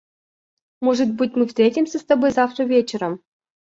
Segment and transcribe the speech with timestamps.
[0.83, 3.21] Может быть, мы встретимся с тобой завтра вечером?